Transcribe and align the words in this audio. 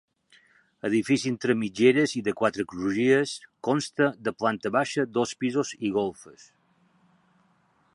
Edifici 0.87 1.31
entre 1.31 1.55
mitgeres 1.63 2.15
i 2.21 2.23
de 2.29 2.33
quatre 2.41 2.67
crugies, 2.73 3.37
consta 3.69 4.11
de 4.29 4.37
planta 4.41 4.75
baixa, 4.81 5.09
dos 5.19 5.39
pisos 5.45 5.79
i 5.91 5.97
golfes. 6.01 6.53